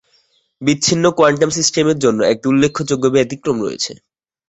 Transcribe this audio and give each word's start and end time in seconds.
বিচ্ছিন্ন 0.61 1.05
কোয়ান্টাম 1.17 1.51
সিস্টেমের 1.57 1.97
জন্য 1.99 2.19
একটি 2.31 2.45
উল্লেখযোগ্য 2.47 3.05
ব্যতিক্রম 3.15 3.57
রয়েছে। 3.61 3.91